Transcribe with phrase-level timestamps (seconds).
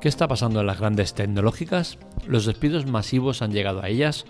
[0.00, 1.98] ¿Qué está pasando en las grandes tecnológicas?
[2.24, 4.26] Los despidos masivos han llegado a ellas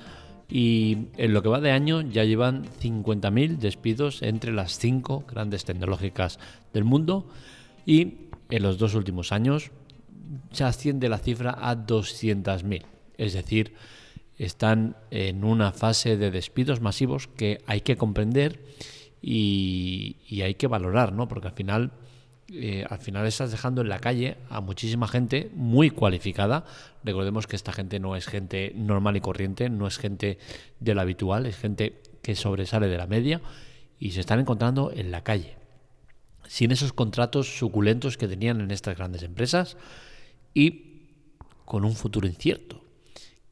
[0.48, 5.66] y en lo que va de año ya llevan 50.000 despidos entre las cinco grandes
[5.66, 6.38] tecnológicas
[6.72, 7.28] del mundo
[7.84, 9.70] y en los dos últimos años
[10.52, 12.84] se asciende la cifra a 200.000.
[13.18, 13.74] Es decir,
[14.38, 18.58] están en una fase de despidos masivos que hay que comprender
[19.20, 21.28] y, hay que valorar, ¿no?
[21.28, 21.92] Porque al final
[22.50, 26.64] eh, al final estás dejando en la calle a muchísima gente muy cualificada.
[27.04, 30.38] Recordemos que esta gente no es gente normal y corriente, no es gente
[30.80, 33.42] de lo habitual, es gente que sobresale de la media
[33.98, 35.56] y se están encontrando en la calle.
[36.46, 39.76] Sin esos contratos suculentos que tenían en estas grandes empresas
[40.54, 41.02] y
[41.66, 42.82] con un futuro incierto.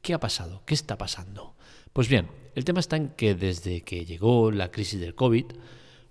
[0.01, 0.63] ¿Qué ha pasado?
[0.65, 1.55] ¿Qué está pasando?
[1.93, 5.45] Pues bien, el tema está en que desde que llegó la crisis del COVID,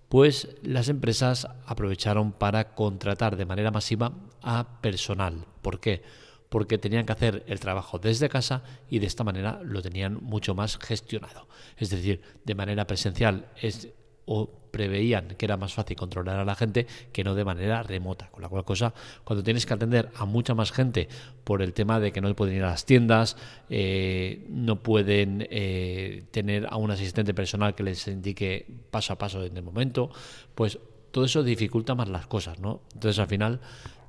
[0.08, 5.46] pues las empresas aprovecharon para contratar de manera masiva a personal.
[5.62, 6.02] ¿Por qué?
[6.48, 10.54] Porque tenían que hacer el trabajo desde casa y de esta manera lo tenían mucho
[10.54, 11.48] más gestionado.
[11.76, 13.88] Es decir, de manera presencial es
[14.26, 18.28] o preveían que era más fácil controlar a la gente que no de manera remota.
[18.30, 18.92] Con la cual cosa,
[19.24, 21.08] cuando tienes que atender a mucha más gente
[21.44, 23.38] por el tema de que no pueden ir a las tiendas,
[23.70, 29.42] eh, no pueden eh, tener a un asistente personal que les indique paso a paso
[29.44, 30.10] en el momento,
[30.54, 30.78] pues
[31.10, 32.82] todo eso dificulta más las cosas, ¿no?
[32.92, 33.60] Entonces al final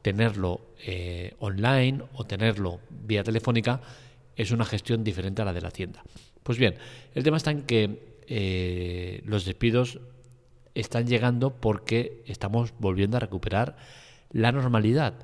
[0.01, 3.79] tenerlo eh, online o tenerlo vía telefónica
[4.35, 6.03] es una gestión diferente a la de la tienda.
[6.43, 6.75] Pues bien,
[7.15, 8.17] el tema está en que
[9.25, 10.01] los despidos
[10.79, 13.77] están llegando porque estamos volviendo a recuperar
[14.31, 15.15] la normalidad.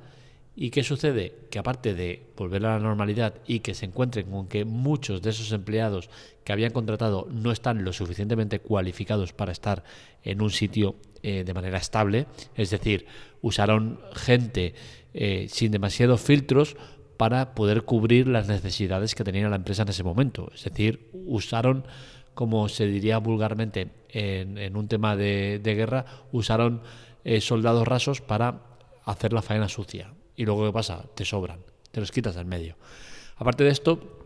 [0.56, 1.34] ¿Y qué sucede?
[1.50, 5.30] Que aparte de volver a la normalidad y que se encuentren con que muchos de
[5.30, 6.10] esos empleados
[6.44, 9.82] que habían contratado no están lo suficientemente cualificados para estar
[10.22, 13.06] en un sitio eh, de manera estable, es decir,
[13.42, 14.74] usaron gente
[15.12, 16.76] eh, sin demasiados filtros
[17.16, 20.50] para poder cubrir las necesidades que tenía la empresa en ese momento.
[20.54, 21.84] Es decir, usaron
[22.34, 26.82] como se diría vulgarmente en, un tema de, guerra, usaron
[27.24, 28.62] eh, soldados rasos para
[29.04, 30.12] hacer la faena sucia.
[30.36, 31.04] Y luego, ¿qué pasa?
[31.14, 32.76] Te sobran, te los quitas del medio.
[33.36, 34.24] Aparte de esto,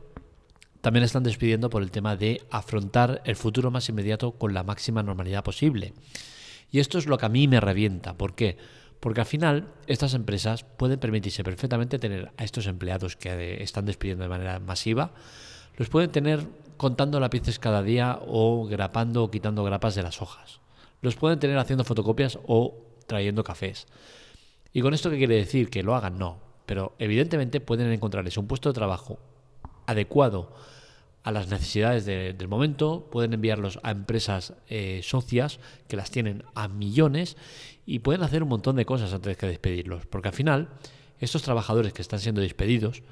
[0.80, 5.02] también están despidiendo por el tema de afrontar el futuro más inmediato con la máxima
[5.02, 5.92] normalidad posible.
[6.70, 8.16] Y esto es lo que a mí me revienta.
[8.16, 8.56] ¿Por qué?
[9.00, 14.24] Porque al final estas empresas pueden permitirse perfectamente tener a estos empleados que están despidiendo
[14.24, 15.12] de manera masiva,
[15.76, 16.46] los pueden tener
[16.78, 20.60] contando lápices cada día o grapando o quitando grapas de las hojas.
[21.02, 22.74] Los pueden tener haciendo fotocopias o
[23.06, 23.86] trayendo cafés.
[24.72, 25.68] ¿Y con esto qué quiere decir?
[25.68, 26.38] Que lo hagan, no.
[26.64, 29.18] Pero evidentemente pueden encontrarles un puesto de trabajo
[29.86, 30.52] adecuado
[31.24, 36.68] a las necesidades del momento, pueden enviarlos a empresas eh, socias que las tienen a
[36.68, 37.36] millones
[37.84, 40.06] y pueden hacer un montón de cosas antes de despedirlos.
[40.06, 40.68] Porque al final,
[41.18, 43.02] estos trabajadores que están siendo despedidos,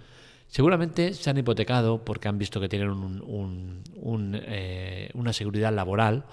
[0.49, 3.23] Seguramente se han hipotecado porque han visto que tienen
[4.34, 6.25] eh, una seguridad laboral,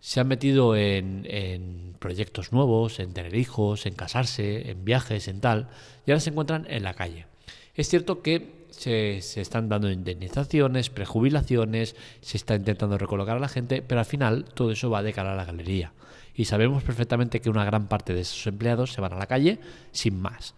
[0.00, 5.68] se han metido en, proyectos nuevos, en tener hijos, en casarse, en viajes, en tal,
[6.06, 7.26] y ahora se encuentran en la calle.
[7.74, 13.48] Es cierto que se, se, están dando indemnizaciones, prejubilaciones, se está intentando recolocar a la
[13.48, 15.92] gente, pero al final todo eso va de cara a la galería.
[16.34, 19.58] Y sabemos perfectamente que una gran parte de esos empleados se van a la calle
[19.90, 20.54] sin más.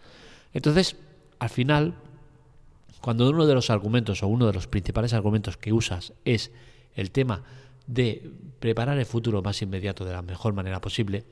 [0.52, 0.96] Entonces,
[1.38, 1.94] al final,
[3.00, 6.52] cuando uno de los argumentos o uno de los principales argumentos que usas es
[6.94, 7.42] el tema
[7.86, 11.24] de preparar el futuro más inmediato de la mejor manera posible,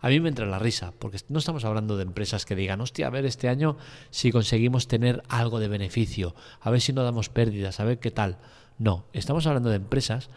[0.00, 3.06] a mí me entra la risa, porque no estamos hablando de empresas que digan, hostia,
[3.06, 3.76] a ver este año
[4.10, 8.10] si conseguimos tener algo de beneficio, a ver si no damos pérdidas, a ver qué
[8.10, 8.38] tal.
[8.78, 10.28] No, estamos hablando de empresas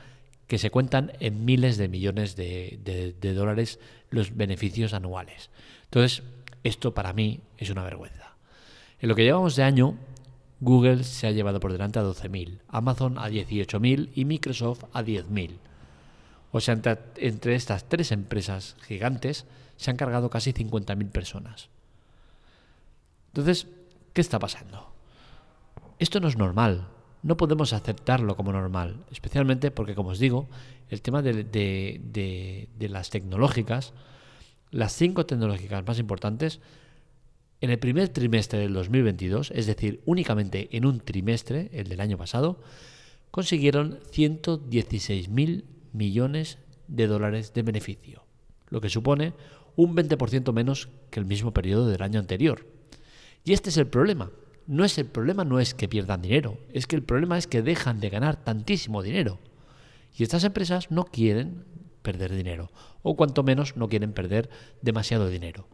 [0.48, 3.80] que se cuentan en miles de millones de, de dólares
[4.10, 5.50] los beneficios anuales.
[5.86, 6.24] Entonces,
[6.64, 8.36] esto para mí es una vergüenza.
[9.00, 9.98] En lo que llevamos de año,
[10.62, 15.58] Google se ha llevado por delante a 12.000, Amazon a 18.000 y Microsoft a 10.000.
[16.52, 16.80] O sea,
[17.18, 19.46] entre, estas tres empresas gigantes
[19.78, 21.70] se han cargado casi 50.000 personas.
[23.28, 23.68] Entonces,
[24.14, 24.92] ¿qué está pasando?
[26.00, 26.88] Esto no es normal.
[27.22, 30.48] No podemos aceptarlo como normal, especialmente porque, como os digo,
[30.90, 33.94] el tema de, de las tecnológicas,
[34.72, 36.60] las cinco tecnológicas más importantes,
[37.62, 42.18] en el primer trimestre del 2022, es decir, únicamente en un trimestre, el del año
[42.18, 42.62] pasado,
[43.32, 45.64] consiguieron 116.000
[45.94, 46.58] millones
[46.88, 48.24] de dólares de beneficio,
[48.70, 49.34] lo que supone
[49.76, 52.66] un 20% menos que el mismo periodo del año anterior.
[53.44, 54.32] Y este es el problema.
[54.68, 57.62] No es el problema no es que pierdan dinero, es que el problema es que
[57.62, 59.40] dejan de ganar tantísimo dinero.
[60.16, 61.64] Y estas empresas no quieren
[62.02, 62.72] perder dinero,
[63.02, 64.50] o cuanto menos no quieren perder
[64.82, 65.68] demasiado dinero.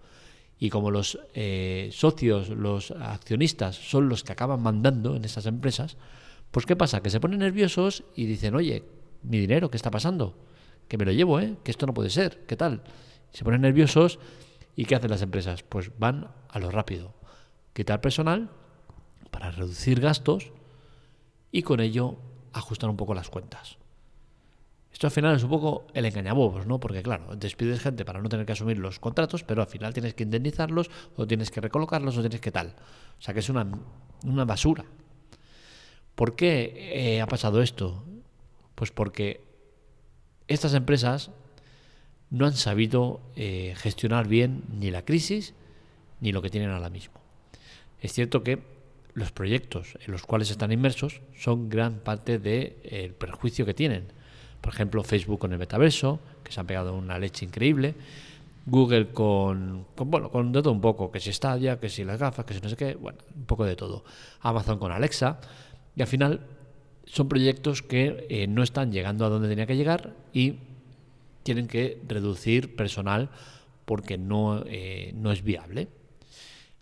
[0.58, 5.98] Y como los eh, socios, los accionistas son los que acaban mandando en esas empresas,
[6.52, 7.02] pues ¿qué pasa?
[7.02, 8.84] Que se ponen nerviosos y dicen, oye,
[9.24, 10.38] mi dinero, ¿qué está pasando?
[10.88, 11.58] Que me lo llevo, ¿eh?
[11.64, 12.84] Que esto no puede ser, ¿qué tal?
[13.32, 14.20] Se ponen nerviosos
[14.76, 15.64] y ¿qué hacen las empresas?
[15.64, 17.14] Pues van a lo rápido.
[17.74, 18.50] Quitar personal
[19.32, 20.52] para reducir gastos
[21.52, 22.18] y con ello
[22.54, 23.78] ajustar un poco las cuentas.
[24.96, 26.80] Esto al final es un poco el engañabobos, ¿no?
[26.80, 30.14] Porque claro, despides gente para no tener que asumir los contratos, pero al final tienes
[30.14, 32.76] que indemnizarlos o tienes que recolocarlos o tienes que tal.
[33.20, 33.68] O sea que es una,
[34.24, 34.86] basura.
[36.16, 38.06] ¿Por qué eh, ha pasado esto?
[38.76, 39.44] Pues porque
[40.48, 41.30] estas empresas
[42.30, 45.56] no han sabido eh, gestionar bien ni la crisis
[46.22, 47.16] ni lo que tienen ahora mismo.
[48.00, 48.60] Es cierto que
[49.14, 54.15] los proyectos en los cuales están inmersos son gran parte del perjuicio que tienen
[54.66, 57.94] por ejemplo, Facebook con el metaverso, que se han pegado una leche increíble.
[58.66, 62.46] Google con, bueno, con de todo un poco, que si Stadia, que si las gafas,
[62.46, 64.04] que si no sé qué, bueno, un poco de todo.
[64.40, 65.40] Amazon con Alexa.
[65.96, 66.40] Y al final
[67.06, 70.56] son proyectos que eh, no están llegando a donde tenía que llegar y
[71.44, 73.30] tienen que reducir personal
[73.86, 75.90] porque no, eh, no es viable.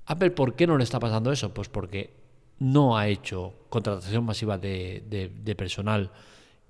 [0.06, 1.54] Apple, ¿por qué no le está pasando eso?
[1.54, 2.12] Pues porque
[2.60, 5.04] no ha hecho contratación masiva de,
[5.44, 6.12] de personal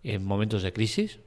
[0.04, 1.20] en momentos de crisis.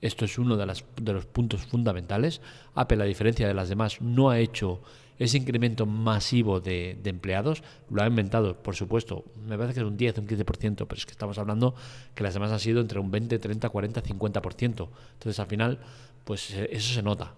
[0.00, 2.40] Esto es uno de, de, los puntos fundamentales.
[2.74, 4.82] Apple, a diferencia de las demás, no ha hecho
[5.18, 7.62] ese incremento masivo de, empleados.
[7.90, 11.06] Lo ha inventado, por supuesto, me parece que es un 10, un 15%, pero es
[11.06, 11.74] que estamos hablando
[12.14, 14.88] que las demás han sido entre un 20, 30, 40, 50%.
[15.12, 15.78] Entonces, al final,
[16.24, 17.34] pues eh, eso se nota.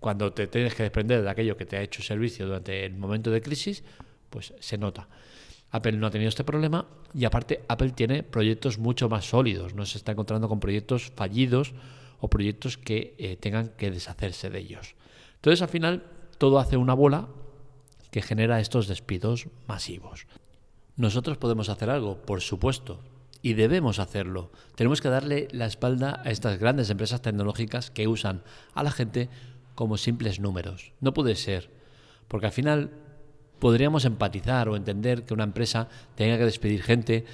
[0.00, 3.30] Cuando te tienes que desprender de aquello que te ha hecho servicio durante el momento
[3.30, 3.84] de crisis,
[4.30, 5.08] pues se nota.
[5.70, 9.86] Apple no ha tenido este problema y aparte Apple tiene proyectos mucho más sólidos, no
[9.86, 11.74] se está encontrando con proyectos fallidos
[12.18, 14.94] o proyectos que eh, tengan que deshacerse de ellos.
[15.36, 16.04] Entonces al final
[16.38, 17.28] todo hace una bola
[18.10, 20.26] que genera estos despidos masivos.
[20.96, 23.00] Nosotros podemos hacer algo, por supuesto,
[23.42, 24.50] y debemos hacerlo.
[24.74, 28.42] Tenemos que darle la espalda a estas grandes empresas tecnológicas que usan
[28.74, 29.30] a la gente
[29.74, 30.92] como simples números.
[31.00, 31.70] No puede ser,
[32.28, 32.90] porque al final
[33.60, 37.24] podríamos empatizar o entender que una empresa tenga que despedir gente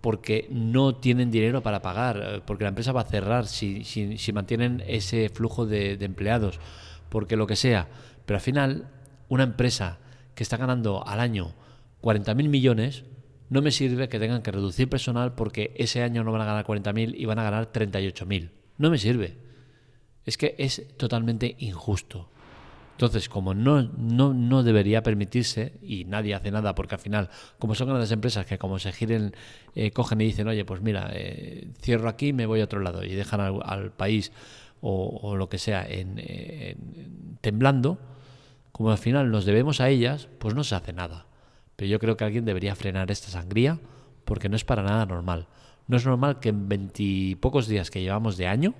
[0.00, 4.32] porque no tienen dinero para pagar, eh, porque la empresa va a cerrar si, si,
[4.32, 6.58] mantienen ese flujo de, empleados,
[7.08, 7.88] porque lo que sea.
[8.24, 8.88] Pero al final,
[9.28, 9.98] una empresa
[10.34, 11.54] que está ganando al año
[12.02, 13.04] 40.000 millones,
[13.48, 16.64] no me sirve que tengan que reducir personal porque ese año no van a ganar
[16.64, 18.50] 40.000 y van a ganar 38.000.
[18.78, 19.36] No me sirve.
[20.24, 22.30] Es que es totalmente injusto.
[23.00, 27.74] Entonces, como no, no, no, debería permitirse, y nadie hace nada, porque al final, como
[27.74, 29.32] son grandes empresas que como se giren,
[29.74, 33.02] eh, cogen y dicen, oye, pues mira, eh, cierro aquí, me voy a otro lado,
[33.02, 34.32] y dejan al, país
[34.82, 36.20] o, lo que sea en,
[37.40, 37.98] temblando,
[38.70, 41.24] como al final nos debemos a ellas, pues no se hace nada.
[41.76, 43.80] Pero yo creo que alguien debería frenar esta sangría,
[44.26, 45.46] porque no es para nada normal.
[45.86, 48.74] No es normal que en veintipocos días que llevamos de año,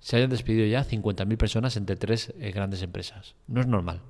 [0.00, 3.34] se hayan despedido ya 50.000 personas entre tres eh, grandes empresas.
[3.46, 4.00] No es normal.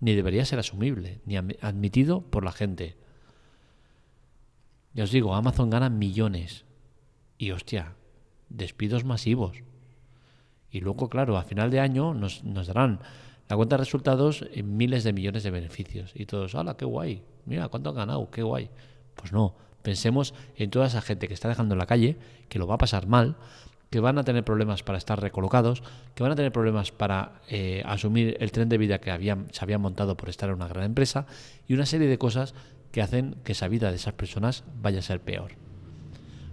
[0.00, 2.96] Ni debería ser asumible, ni admitido por la gente.
[4.94, 6.64] Ya os digo, Amazon gana millones.
[7.38, 7.94] Y hostia,
[8.48, 9.62] despidos masivos.
[10.70, 13.00] Y luego, claro, a final de año nos, darán
[13.48, 16.12] la cuenta de resultados en miles de millones de beneficios.
[16.14, 17.22] Y todos, ¡hala, qué guay!
[17.44, 18.30] Mira, ¿cuánto han ganado?
[18.30, 18.70] ¡Qué guay!
[19.14, 22.16] Pues no, pensemos en toda esa gente que está dejando en la calle,
[22.48, 23.36] que lo va a pasar mal,
[23.92, 25.82] que van a tener problemas para estar recolocados,
[26.14, 29.62] que van a tener problemas para eh, asumir el tren de vida que habían, se
[29.62, 31.26] habían montado por estar en una gran empresa
[31.68, 32.54] y una serie de cosas
[32.90, 35.52] que hacen que esa vida de esas personas vaya a ser peor.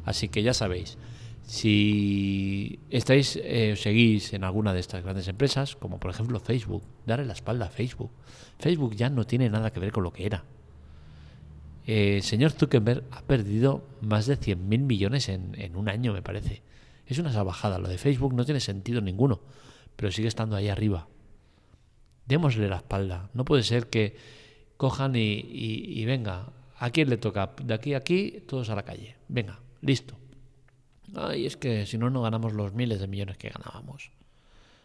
[0.03, 0.98] Así que ya sabéis,
[1.43, 7.25] si estáis eh, seguís en alguna de estas grandes empresas, como por ejemplo Facebook, darle
[7.25, 8.12] la espalda a Facebook.
[8.60, 10.43] Facebook ya no tiene nada que ver con lo que era.
[11.88, 16.22] Eh, el señor Zuckerberg ha perdido más de 100.000 millones en, en un año, me
[16.22, 16.63] parece.
[17.09, 17.79] Es una salvajada.
[17.79, 19.41] Lo de Facebook no tiene sentido ninguno,
[19.95, 21.07] pero sigue estando ahí arriba.
[22.27, 23.31] Démosle la espalda.
[23.33, 24.15] No puede ser que
[24.77, 27.55] cojan y, venga, ¿a quién le toca?
[27.63, 29.15] De aquí a aquí, todos a la calle.
[29.27, 30.13] Venga, listo.
[31.15, 34.11] Ay, es que si no, no ganamos los miles de millones que ganábamos.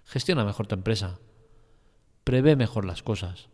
[0.07, 1.21] Gestiona mejor tu empresa.
[2.25, 3.51] Prevé mejor las cosas.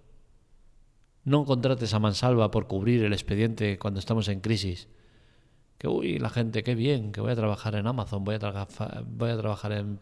[1.24, 4.86] No contrates a mansalva por cubrir el expediente cuando estamos en crisis
[5.80, 8.66] que uy, la gente, qué bien, que voy a trabajar en Amazon, voy a,
[9.06, 9.98] voy a trabajar en,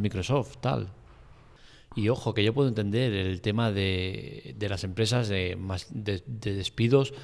[0.00, 0.90] Microsoft, tal.
[1.96, 5.58] Y ojo, que yo puedo entender el tema de, las empresas de,
[5.90, 7.14] de, despidos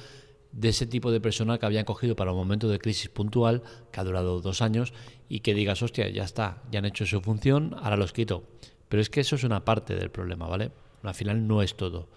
[0.51, 4.01] de ese tipo de persona que habían cogido para un momento de crisis puntual, que
[4.01, 4.91] ha durado dos años,
[5.29, 8.43] y que digas, hostia, ya está, ya han hecho su función, ahora los quito.
[8.89, 10.71] Pero es que eso es una parte del problema, ¿vale?
[11.01, 12.09] Al final no es todo.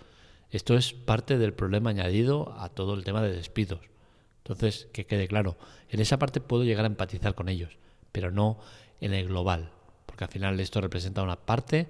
[0.50, 3.91] Esto es parte del problema añadido a todo el tema de despidos.
[4.44, 5.56] Entonces, que quede claro,
[5.88, 7.78] en esa parte puedo llegar a empatizar con ellos,
[8.10, 8.58] pero no
[9.00, 9.70] en el global,
[10.06, 11.88] porque al final esto representa una parte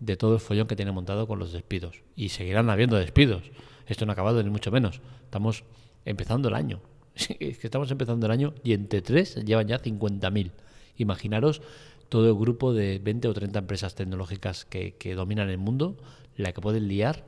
[0.00, 2.02] de todo el follón que tiene montado con los despidos.
[2.14, 3.42] Y seguirán habiendo despidos.
[3.86, 5.00] Esto no ha acabado ni mucho menos.
[5.24, 5.64] Estamos
[6.04, 6.80] empezando el año.
[7.14, 10.50] Es que estamos empezando el año y entre tres llevan ya 50.000.
[10.96, 11.62] Imaginaros
[12.08, 15.96] todo el grupo de 20 o 30 empresas tecnológicas que, que dominan el mundo,
[16.36, 17.24] la que pueden liar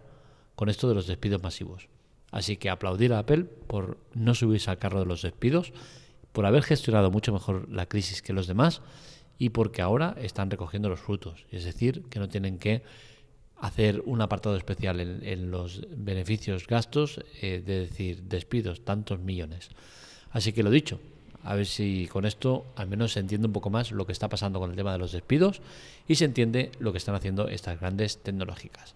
[0.54, 1.88] con esto de los despidos masivos.
[2.30, 5.72] Así que aplaudir a Apple por no subirse al carro de los despidos,
[6.32, 8.82] por haber gestionado mucho mejor la crisis que los demás
[9.38, 11.46] y porque ahora están recogiendo los frutos.
[11.50, 12.82] Es decir, que no tienen que
[13.58, 19.70] hacer un apartado especial en, los beneficios gastos, eh, de decir despidos, tantos millones.
[20.30, 21.00] Así que lo dicho,
[21.42, 24.28] a ver si con esto al menos se entiende un poco más lo que está
[24.28, 25.62] pasando con el tema de los despidos
[26.06, 28.94] y se entiende lo que están haciendo estas grandes tecnológicas.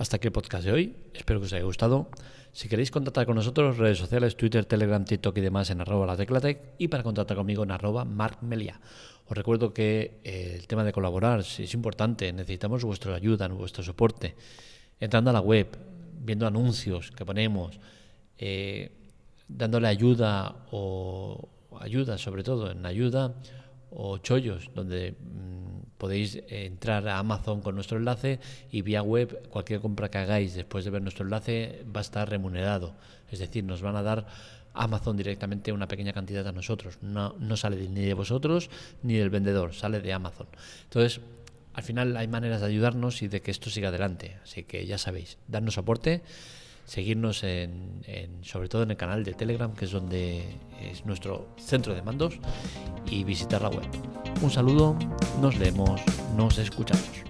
[0.00, 2.08] Hasta aquí el podcast de hoy, espero que os haya gustado.
[2.52, 6.16] Si queréis contactar con nosotros, redes sociales, Twitter, Telegram, TikTok y demás en arroba la
[6.16, 8.80] teclatec y para contactar conmigo en arroba markmelia.
[9.26, 14.36] Os recuerdo que eh, el tema de colaborar es importante, necesitamos vuestra ayuda, vuestro soporte.
[14.98, 15.68] Entrando a la web,
[16.18, 17.78] viendo anuncios que ponemos,
[18.38, 18.92] eh,
[19.48, 21.46] dándole ayuda o
[21.78, 23.34] ayuda sobre todo, en ayuda
[23.90, 25.69] o chollos, donde mm,
[26.00, 28.40] podéis entrar a Amazon con nuestro enlace
[28.72, 32.28] y vía web cualquier compra que hagáis después de ver nuestro enlace va a estar
[32.28, 32.94] remunerado.
[33.30, 34.26] Es decir, nos van a dar
[34.72, 36.98] Amazon directamente una pequeña cantidad a nosotros.
[37.02, 38.70] No, no sale ni de vosotros
[39.02, 40.46] ni del vendedor, sale de Amazon.
[40.84, 41.20] Entonces,
[41.74, 44.38] al final hay maneras de ayudarnos y de que esto siga adelante.
[44.42, 46.22] Así que ya sabéis, darnos soporte
[46.90, 48.02] seguirnos en,
[48.42, 50.42] sobre todo en el canal de Telegram, que es donde
[50.82, 52.34] es nuestro centro de mandos,
[53.08, 53.86] y visitar la web.
[54.42, 54.96] Un saludo,
[55.40, 56.00] nos leemos,
[56.36, 57.29] nos escuchamos.